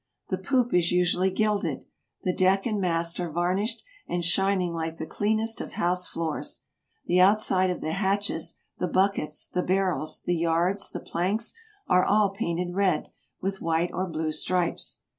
[0.29, 1.85] The poop is usually gilded.
[2.23, 6.63] The deck and mast are varnished and shining like the cleanest of house floors.
[7.05, 8.93] The outside of the hatches, EUROPE 203 the
[9.27, 11.53] buckets, the barrels, the yards, the planks,
[11.87, 13.11] are all painted red,
[13.41, 15.01] with white or blue stripes.